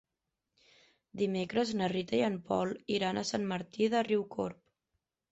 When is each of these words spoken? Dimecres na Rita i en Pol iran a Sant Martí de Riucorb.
Dimecres 1.21 1.73
na 1.81 1.89
Rita 1.91 2.17
i 2.19 2.21
en 2.27 2.39
Pol 2.47 2.73
iran 2.93 3.19
a 3.19 3.25
Sant 3.33 3.45
Martí 3.51 3.91
de 3.95 4.01
Riucorb. 4.07 4.59